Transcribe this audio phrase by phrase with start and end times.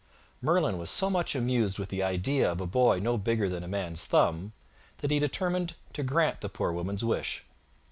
[0.41, 3.67] Merlin was so much amused with the idea of a boy no bigger than a
[3.67, 4.51] man's thumb
[4.97, 7.43] that he determined to grant the Poor Woman's wish.